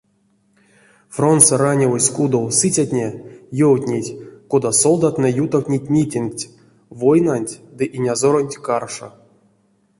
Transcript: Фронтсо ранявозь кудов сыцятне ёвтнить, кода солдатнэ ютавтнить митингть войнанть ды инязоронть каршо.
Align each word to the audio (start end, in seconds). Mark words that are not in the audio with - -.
Фронтсо 1.15 1.53
ранявозь 1.61 2.09
кудов 2.15 2.47
сыцятне 2.59 3.07
ёвтнить, 3.69 4.09
кода 4.51 4.71
солдатнэ 4.83 5.29
ютавтнить 5.43 5.91
митингть 5.95 6.43
войнанть 6.99 7.53
ды 7.77 7.83
инязоронть 7.97 8.59
каршо. 8.65 9.07